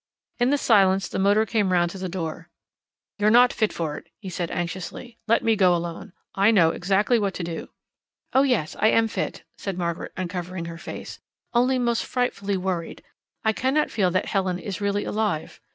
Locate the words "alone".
5.75-6.13